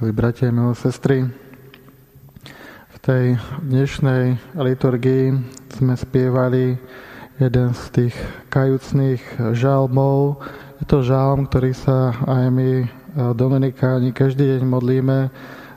Milí 0.00 0.16
bratia, 0.16 0.48
milé 0.48 0.72
sestry, 0.80 1.28
v 2.88 2.96
tej 3.04 3.36
dnešnej 3.60 4.40
liturgii 4.56 5.36
sme 5.76 5.92
spievali 5.92 6.80
jeden 7.36 7.68
z 7.76 7.82
tých 7.92 8.16
kajúcných 8.48 9.52
žalmov. 9.52 10.40
Je 10.80 10.88
to 10.88 11.04
žalm, 11.04 11.44
ktorý 11.44 11.76
sa 11.76 12.16
aj 12.16 12.48
my, 12.48 12.88
Dominikáni, 13.36 14.16
každý 14.16 14.56
deň 14.56 14.62
modlíme 14.64 15.28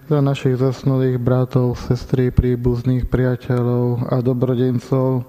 za 0.07 0.23
našich 0.23 0.55
zasnulých 0.55 1.19
bratov, 1.19 1.75
sestry, 1.75 2.31
príbuzných, 2.31 3.11
priateľov 3.11 4.07
a 4.07 4.23
dobrodencov, 4.23 5.27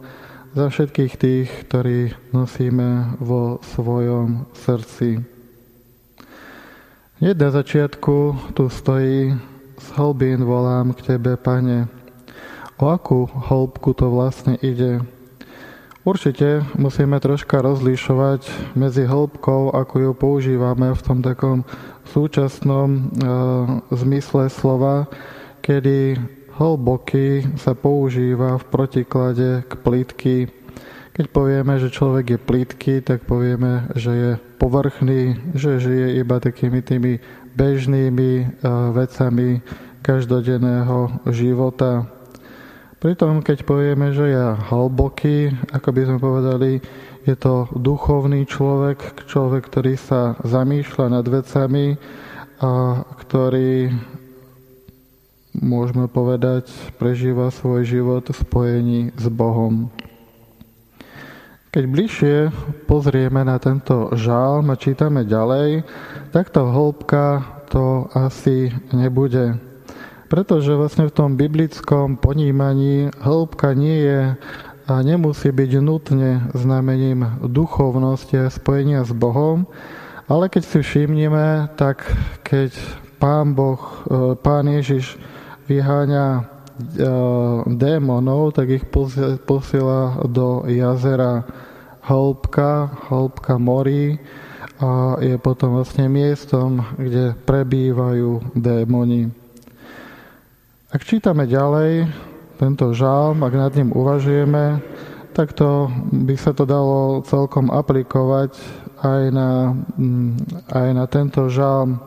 za 0.54 0.70
všetkých 0.70 1.14
tých, 1.18 1.50
ktorí 1.66 2.14
nosíme 2.30 3.18
vo 3.18 3.58
svojom 3.74 4.46
srdci. 4.54 5.33
Hneď 7.24 7.40
na 7.40 7.50
začiatku 7.56 8.36
tu 8.52 8.68
stojí 8.68 9.32
z 9.80 9.86
hlbín 9.96 10.44
volám 10.44 10.92
k 10.92 11.16
Tebe, 11.16 11.40
Pane. 11.40 11.88
O 12.76 12.92
akú 12.92 13.24
hĺbku 13.24 13.96
to 13.96 14.12
vlastne 14.12 14.60
ide? 14.60 15.00
Určite 16.04 16.68
musíme 16.76 17.16
troška 17.24 17.64
rozlišovať 17.64 18.44
medzi 18.76 19.08
hĺbkou, 19.08 19.72
ako 19.72 19.94
ju 20.04 20.10
používame 20.12 20.92
v 20.92 21.00
tom 21.00 21.24
takom 21.24 21.64
súčasnom 22.12 22.88
e, 22.92 23.00
zmysle 23.88 24.52
slova, 24.52 25.08
kedy 25.64 26.20
hlboký 26.60 27.56
sa 27.56 27.72
používa 27.72 28.60
v 28.60 28.64
protiklade 28.68 29.64
k 29.64 29.72
plítky. 29.80 30.36
Keď 31.14 31.30
povieme, 31.30 31.78
že 31.78 31.94
človek 31.94 32.26
je 32.34 32.38
plítky, 32.42 32.92
tak 32.98 33.22
povieme, 33.22 33.86
že 33.94 34.10
je 34.10 34.30
povrchný, 34.58 35.54
že 35.54 35.78
žije 35.78 36.18
iba 36.18 36.42
takými 36.42 36.82
tými 36.82 37.22
bežnými 37.54 38.32
eh, 38.42 38.46
vecami 38.90 39.62
každodenného 40.02 41.22
života. 41.30 42.10
Pritom, 42.98 43.46
keď 43.46 43.62
povieme, 43.62 44.10
že 44.10 44.26
je 44.26 44.44
hlboký, 44.74 45.54
ako 45.70 45.88
by 45.94 46.00
sme 46.02 46.18
povedali, 46.18 46.70
je 47.22 47.36
to 47.38 47.70
duchovný 47.78 48.42
človek, 48.44 49.24
človek, 49.30 49.70
ktorý 49.70 49.94
sa 49.94 50.34
zamýšľa 50.42 51.06
nad 51.14 51.26
vecami 51.30 51.94
a 52.58 53.04
ktorý, 53.22 53.94
môžeme 55.62 56.10
povedať, 56.10 56.68
prežíva 56.98 57.54
svoj 57.54 57.86
život 57.86 58.24
v 58.26 58.34
spojení 58.34 59.00
s 59.14 59.30
Bohom. 59.30 59.94
Keď 61.74 61.90
bližšie 61.90 62.36
pozrieme 62.86 63.42
na 63.42 63.58
tento 63.58 64.14
žálm 64.14 64.70
a 64.70 64.78
čítame 64.78 65.26
ďalej, 65.26 65.82
tak 66.30 66.54
to 66.54 66.70
hĺbka 66.70 67.42
to 67.66 68.06
asi 68.14 68.70
nebude. 68.94 69.58
Pretože 70.30 70.70
vlastne 70.78 71.10
v 71.10 71.16
tom 71.18 71.34
biblickom 71.34 72.14
ponímaní 72.22 73.10
hĺbka 73.18 73.74
nie 73.74 74.06
je 74.06 74.22
a 74.86 74.94
nemusí 75.02 75.50
byť 75.50 75.70
nutne 75.82 76.46
znamením 76.54 77.42
duchovnosti 77.42 78.46
a 78.46 78.54
spojenia 78.54 79.02
s 79.02 79.10
Bohom, 79.10 79.66
ale 80.30 80.46
keď 80.46 80.62
si 80.62 80.78
všimneme, 80.78 81.74
tak 81.74 82.06
keď 82.46 82.70
Pán 83.18 83.58
Boh, 83.58 83.82
e, 84.06 84.38
Pán 84.38 84.70
Ježiš 84.70 85.18
vyháňa 85.66 86.53
démonov, 87.70 88.54
tak 88.54 88.68
ich 88.68 88.84
posiela 89.46 90.18
do 90.26 90.66
jazera 90.66 91.46
hĺbka, 92.02 92.90
hĺbka 93.08 93.54
morí 93.56 94.18
a 94.82 95.16
je 95.22 95.38
potom 95.38 95.78
vlastne 95.78 96.10
miestom, 96.10 96.82
kde 96.98 97.38
prebývajú 97.46 98.58
démoni. 98.58 99.30
Ak 100.90 101.06
čítame 101.06 101.46
ďalej 101.46 102.10
tento 102.58 102.90
žálm, 102.94 103.42
ak 103.42 103.54
nad 103.54 103.72
ním 103.74 103.90
uvažujeme, 103.94 104.82
tak 105.34 105.54
to 105.54 105.90
by 106.10 106.38
sa 106.38 106.54
to 106.54 106.62
dalo 106.62 107.22
celkom 107.26 107.70
aplikovať 107.70 108.54
aj 109.02 109.22
na, 109.34 109.74
aj 110.70 110.88
na 110.94 111.04
tento 111.10 111.50
žálm 111.50 111.98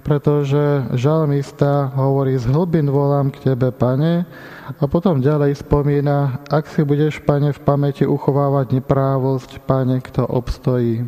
pretože 0.00 0.90
žalmista 0.96 1.92
hovorí, 1.94 2.36
z 2.40 2.48
hlbin 2.48 2.88
volám 2.88 3.30
k 3.30 3.52
Tebe, 3.52 3.70
Pane, 3.70 4.24
a 4.70 4.84
potom 4.86 5.18
ďalej 5.18 5.60
spomína, 5.60 6.46
ak 6.48 6.70
si 6.70 6.86
budeš, 6.86 7.20
Pane, 7.22 7.52
v 7.52 7.60
pamäti 7.60 8.06
uchovávať 8.06 8.80
neprávosť, 8.80 9.60
Pane, 9.66 10.00
kto 10.00 10.24
obstojí. 10.26 11.04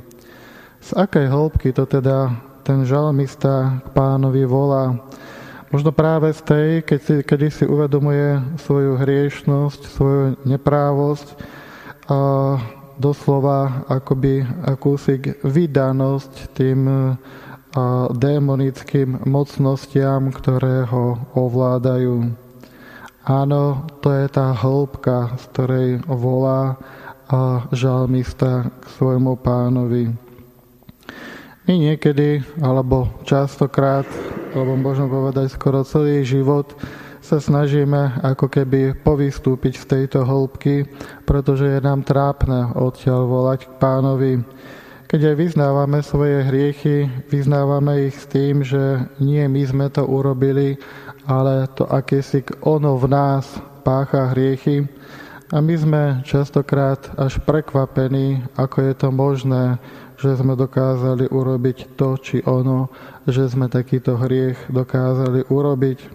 Z 0.83 0.91
akej 0.99 1.31
hĺbky 1.31 1.71
to 1.71 1.87
teda 1.87 2.35
ten 2.67 2.83
žalmista 2.83 3.83
k 3.87 3.89
pánovi 3.95 4.43
volá? 4.47 4.99
Možno 5.73 5.89
práve 5.89 6.29
z 6.37 6.41
tej, 6.45 6.69
keď 6.85 7.01
si, 7.01 7.15
kedy 7.25 7.47
si 7.49 7.65
uvedomuje 7.65 8.61
svoju 8.61 9.01
hriešnosť, 9.01 9.81
svoju 9.89 10.23
neprávosť 10.45 11.33
a 12.13 12.19
doslova 13.01 13.89
akoby 13.89 14.45
akúsi 14.69 15.17
vydanosť 15.41 16.33
tým 16.53 16.81
démonickým 18.13 19.25
mocnostiam, 19.25 20.29
ktoré 20.29 20.85
ho 20.89 21.17
ovládajú. 21.33 22.37
Áno, 23.23 23.87
to 24.03 24.11
je 24.11 24.27
tá 24.29 24.51
hĺbka, 24.53 25.39
z 25.39 25.45
ktorej 25.55 25.89
volá 26.11 26.77
a 27.31 27.65
žalmista 27.73 28.69
k 28.83 28.85
svojmu 28.99 29.41
pánovi. 29.41 30.13
My 31.63 31.75
niekedy, 31.79 32.43
alebo 32.59 33.09
častokrát, 33.23 34.05
alebo 34.51 34.75
možno 34.75 35.07
povedať 35.07 35.55
skoro 35.55 35.87
celý 35.87 36.27
život, 36.27 36.75
sa 37.23 37.39
snažíme 37.39 38.19
ako 38.27 38.51
keby 38.51 38.99
povystúpiť 39.07 39.79
z 39.79 39.85
tejto 39.87 40.27
hĺbky, 40.27 40.91
pretože 41.23 41.71
je 41.71 41.79
nám 41.79 42.03
trápne 42.03 42.75
odtiaľ 42.75 43.31
volať 43.31 43.71
k 43.71 43.73
pánovi. 43.79 44.33
Keď 45.13 45.29
aj 45.29 45.37
vyznávame 45.37 46.01
svoje 46.01 46.41
hriechy, 46.41 47.05
vyznávame 47.29 48.09
ich 48.09 48.17
s 48.17 48.25
tým, 48.33 48.65
že 48.65 49.13
nie 49.21 49.45
my 49.45 49.61
sme 49.61 49.87
to 49.93 50.09
urobili, 50.09 50.81
ale 51.29 51.69
to 51.77 51.85
akési 51.85 52.41
ono 52.65 52.97
v 52.97 53.13
nás 53.13 53.45
pácha 53.85 54.33
hriechy. 54.33 54.89
A 55.53 55.61
my 55.61 55.75
sme 55.77 56.03
častokrát 56.25 57.13
až 57.21 57.45
prekvapení, 57.45 58.41
ako 58.57 58.89
je 58.89 58.95
to 58.97 59.09
možné, 59.13 59.77
že 60.17 60.33
sme 60.33 60.57
dokázali 60.57 61.29
urobiť 61.29 61.93
to 61.93 62.17
či 62.17 62.41
ono, 62.49 62.89
že 63.29 63.53
sme 63.53 63.69
takýto 63.69 64.17
hriech 64.17 64.57
dokázali 64.73 65.45
urobiť. 65.53 66.09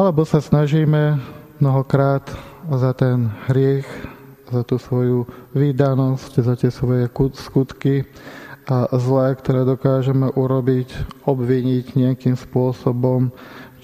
Alebo 0.00 0.24
sa 0.24 0.40
snažíme 0.40 1.20
mnohokrát 1.60 2.24
za 2.72 2.96
ten 2.96 3.28
hriech 3.52 4.13
za 4.50 4.62
tú 4.64 4.76
svoju 4.76 5.28
výdanosť, 5.56 6.32
za 6.44 6.54
tie 6.58 6.68
svoje 6.68 7.08
skutky 7.36 8.04
a 8.64 8.88
zlé, 8.96 9.36
ktoré 9.36 9.68
dokážeme 9.68 10.32
urobiť, 10.32 10.88
obviniť 11.28 11.96
nejakým 11.96 12.36
spôsobom, 12.36 13.28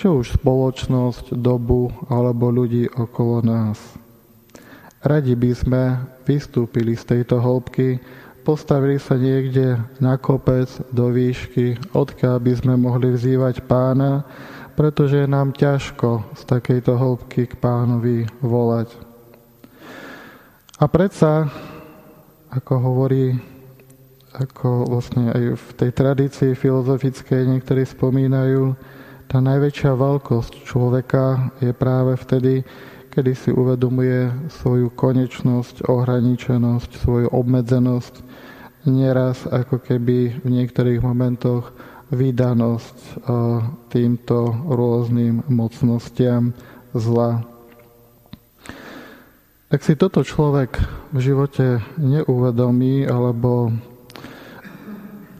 čo 0.00 0.24
už 0.24 0.40
spoločnosť, 0.40 1.36
dobu 1.36 1.92
alebo 2.08 2.48
ľudí 2.48 2.88
okolo 2.88 3.44
nás. 3.44 3.76
Radi 5.04 5.36
by 5.36 5.50
sme 5.56 5.82
vystúpili 6.24 6.96
z 6.96 7.04
tejto 7.08 7.40
hĺbky, 7.40 8.00
postavili 8.44 8.96
sa 9.00 9.16
niekde 9.16 9.80
na 10.00 10.16
kopec 10.16 10.68
do 10.92 11.12
výšky, 11.12 11.76
odkiaľ 11.92 12.36
by 12.40 12.52
sme 12.56 12.74
mohli 12.80 13.12
vzývať 13.12 13.64
pána, 13.64 14.24
pretože 14.76 15.24
je 15.24 15.28
nám 15.28 15.52
ťažko 15.52 16.36
z 16.36 16.42
takejto 16.48 16.96
hĺbky 16.96 17.48
k 17.48 17.54
pánovi 17.60 18.24
volať. 18.40 19.09
A 20.80 20.88
predsa, 20.88 21.44
ako 22.48 22.72
hovorí, 22.80 23.36
ako 24.32 24.88
vlastne 24.88 25.28
aj 25.28 25.60
v 25.60 25.68
tej 25.76 25.90
tradícii 25.92 26.56
filozofickej 26.56 27.52
niektorí 27.52 27.84
spomínajú, 27.84 28.72
tá 29.28 29.44
najväčšia 29.44 29.92
veľkosť 29.92 30.64
človeka 30.64 31.52
je 31.60 31.76
práve 31.76 32.16
vtedy, 32.16 32.64
kedy 33.12 33.32
si 33.36 33.52
uvedomuje 33.52 34.32
svoju 34.48 34.88
konečnosť, 34.96 35.84
ohraničenosť, 35.84 36.90
svoju 36.96 37.28
obmedzenosť, 37.28 38.24
neraz 38.88 39.44
ako 39.52 39.84
keby 39.84 40.40
v 40.40 40.48
niektorých 40.48 41.04
momentoch 41.04 41.76
vydanosť 42.08 43.28
týmto 43.92 44.64
rôznym 44.64 45.44
mocnostiam 45.44 46.56
zla. 46.96 47.44
Ak 49.70 49.86
si 49.86 49.94
toto 49.94 50.26
človek 50.26 50.82
v 51.14 51.18
živote 51.22 51.78
neuvedomí, 51.94 53.06
alebo 53.06 53.70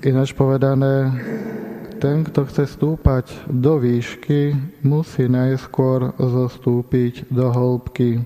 ináč 0.07 0.39
povedané, 0.39 1.11
ten, 1.99 2.23
kto 2.23 2.47
chce 2.47 2.71
stúpať 2.71 3.27
do 3.51 3.83
výšky, 3.83 4.55
musí 4.87 5.27
najskôr 5.27 6.15
zostúpiť 6.15 7.27
do 7.27 7.51
hĺbky. 7.51 8.23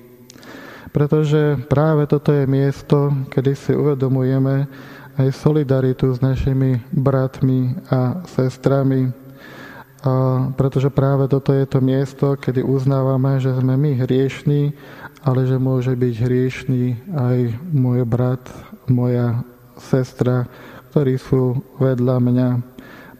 Pretože 0.92 1.64
práve 1.72 2.04
toto 2.04 2.36
je 2.36 2.44
miesto, 2.44 3.08
kedy 3.32 3.56
si 3.56 3.72
uvedomujeme 3.72 4.68
aj 5.16 5.28
solidaritu 5.32 6.12
s 6.12 6.20
našimi 6.20 6.84
bratmi 6.92 7.80
a 7.88 8.20
sestrami. 8.28 9.23
Pretože 10.60 10.92
práve 10.92 11.32
toto 11.32 11.56
je 11.56 11.64
to 11.64 11.80
miesto, 11.80 12.36
kedy 12.36 12.60
uznávame, 12.60 13.40
že 13.40 13.56
sme 13.56 13.80
my 13.80 14.04
hriešní, 14.04 14.76
ale 15.24 15.48
že 15.48 15.56
môže 15.56 15.96
byť 15.96 16.14
hriešný 16.20 16.84
aj 17.16 17.38
môj 17.72 18.04
brat, 18.04 18.44
moja 18.84 19.40
sestra, 19.80 20.44
ktorí 20.92 21.16
sú 21.16 21.64
vedľa 21.80 22.16
mňa. 22.20 22.48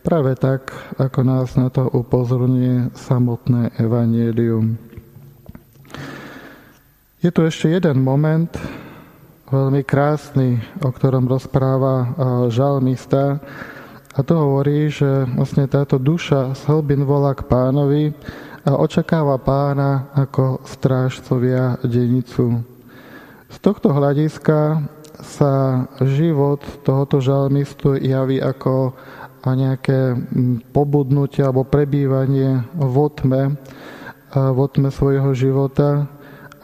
Práve 0.04 0.36
tak, 0.36 0.76
ako 1.00 1.20
nás 1.24 1.56
na 1.56 1.72
to 1.72 1.88
upozorňuje 1.88 2.92
samotné 2.92 3.72
evanielium. 3.80 4.76
Je 7.24 7.32
tu 7.32 7.40
ešte 7.48 7.72
jeden 7.72 8.04
moment, 8.04 8.52
veľmi 9.48 9.80
krásny, 9.80 10.60
o 10.84 10.92
ktorom 10.92 11.24
rozpráva 11.24 12.12
žalmista, 12.52 13.40
a 14.14 14.22
to 14.22 14.34
hovorí, 14.38 14.94
že 14.94 15.26
vlastne 15.34 15.66
táto 15.66 15.98
duša 15.98 16.54
z 16.54 16.70
hlbin 16.70 17.02
volá 17.02 17.34
k 17.34 17.42
pánovi 17.50 18.14
a 18.62 18.78
očakáva 18.78 19.42
pána 19.42 20.08
ako 20.14 20.62
strážcovia 20.62 21.82
denicu. 21.82 22.62
Z 23.50 23.56
tohto 23.58 23.90
hľadiska 23.90 24.86
sa 25.18 25.86
život 26.02 26.62
tohoto 26.86 27.18
žalmistu 27.18 27.98
javí 27.98 28.38
ako 28.38 28.94
nejaké 29.44 30.16
pobudnutie 30.72 31.44
alebo 31.44 31.68
prebývanie 31.68 32.64
v 32.72 32.94
otme, 32.96 33.60
v 34.32 34.58
otme 34.58 34.88
svojho 34.88 35.36
života, 35.36 36.08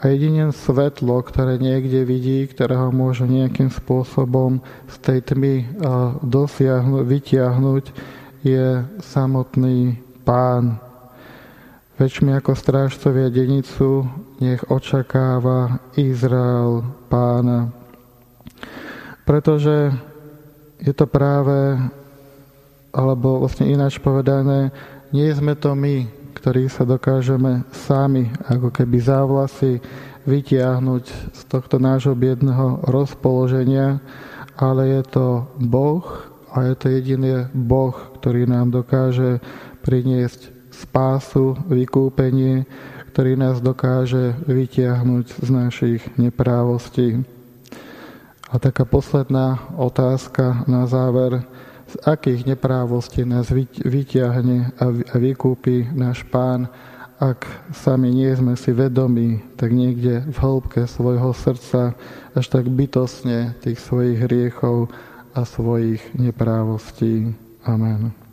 a 0.01 0.09
jedine 0.09 0.49
svetlo, 0.49 1.21
ktoré 1.21 1.61
niekde 1.61 2.01
vidí, 2.01 2.49
ktoré 2.49 2.73
ho 2.73 2.89
môže 2.89 3.29
nejakým 3.29 3.69
spôsobom 3.69 4.65
z 4.89 4.95
tej 4.97 5.19
tmy 5.21 5.55
dosiahnuť, 6.25 7.03
vytiahnuť, 7.05 7.85
je 8.41 8.81
samotný 9.05 10.01
pán. 10.25 10.81
Väčšmi 12.01 12.33
ako 12.33 12.57
strážcovia 12.57 13.29
denicu 13.29 14.09
nech 14.41 14.65
očakáva 14.73 15.77
Izrael 15.93 16.81
pána. 17.05 17.69
Pretože 19.21 19.93
je 20.81 20.93
to 20.97 21.05
práve, 21.05 21.77
alebo 22.89 23.45
vlastne 23.45 23.69
ináč 23.69 24.01
povedané, 24.01 24.73
nie 25.13 25.29
sme 25.29 25.53
to 25.53 25.77
my, 25.77 26.09
ktorý 26.33 26.71
sa 26.71 26.87
dokážeme 26.87 27.67
sami 27.71 28.31
ako 28.47 28.71
keby 28.73 28.97
závlasy 28.99 29.83
vytiahnuť 30.25 31.05
z 31.33 31.41
tohto 31.49 31.81
nášho 31.81 32.13
biedného 32.13 32.85
rozpoloženia, 32.85 33.99
ale 34.57 34.99
je 34.99 35.01
to 35.09 35.25
Boh 35.57 36.05
a 36.53 36.67
je 36.67 36.75
to 36.77 36.85
jediný 36.91 37.47
Boh, 37.55 37.95
ktorý 38.19 38.45
nám 38.45 38.69
dokáže 38.69 39.41
priniesť 39.81 40.53
spásu, 40.71 41.57
vykúpenie, 41.67 42.65
ktorý 43.11 43.35
nás 43.35 43.59
dokáže 43.59 44.39
vytiahnuť 44.47 45.25
z 45.43 45.49
našich 45.51 46.01
neprávostí. 46.15 47.27
A 48.51 48.59
taká 48.59 48.83
posledná 48.83 49.63
otázka 49.79 50.67
na 50.67 50.83
záver 50.87 51.43
z 51.91 51.93
akých 52.07 52.47
neprávostí 52.47 53.27
nás 53.27 53.51
vyťahne 53.83 54.79
a 54.79 55.15
vykúpi 55.19 55.91
náš 55.91 56.23
pán, 56.31 56.71
ak 57.21 57.45
sami 57.69 58.09
nie 58.09 58.33
sme 58.33 58.57
si 58.57 58.73
vedomí, 58.73 59.43
tak 59.53 59.69
niekde 59.75 60.25
v 60.25 60.37
hĺbke 60.41 60.89
svojho 60.89 61.35
srdca 61.37 61.93
až 62.33 62.45
tak 62.49 62.65
bytosne 62.65 63.53
tých 63.61 63.77
svojich 63.77 64.25
hriechov 64.25 64.89
a 65.37 65.45
svojich 65.45 66.01
neprávostí. 66.17 67.37
Amen. 67.61 68.30